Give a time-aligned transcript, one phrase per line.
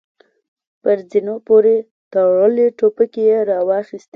[0.81, 1.75] پر زينونو پورې
[2.13, 4.09] تړلې ټوپکې يې را واخيستې.